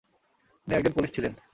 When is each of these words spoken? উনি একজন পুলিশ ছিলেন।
উনি 0.67 0.73
একজন 0.75 0.91
পুলিশ 0.91 1.11
ছিলেন। 1.11 1.33